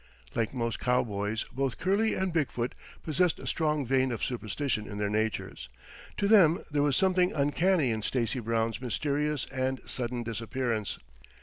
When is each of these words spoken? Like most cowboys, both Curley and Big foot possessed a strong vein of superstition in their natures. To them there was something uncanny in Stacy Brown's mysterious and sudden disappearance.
Like 0.33 0.51
most 0.51 0.79
cowboys, 0.79 1.45
both 1.51 1.77
Curley 1.77 2.15
and 2.15 2.33
Big 2.33 2.49
foot 2.49 2.73
possessed 3.03 3.37
a 3.39 3.45
strong 3.45 3.85
vein 3.85 4.11
of 4.11 4.23
superstition 4.23 4.87
in 4.87 4.97
their 4.97 5.11
natures. 5.11 5.69
To 6.17 6.27
them 6.27 6.63
there 6.71 6.81
was 6.81 6.95
something 6.97 7.33
uncanny 7.33 7.91
in 7.91 8.01
Stacy 8.01 8.39
Brown's 8.39 8.81
mysterious 8.81 9.45
and 9.51 9.79
sudden 9.85 10.23
disappearance. 10.23 10.97